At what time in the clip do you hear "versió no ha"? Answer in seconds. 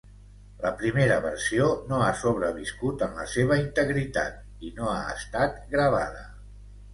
1.25-2.07